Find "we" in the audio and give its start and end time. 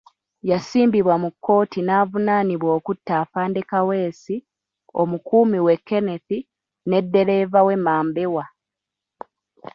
5.65-5.73, 7.67-7.75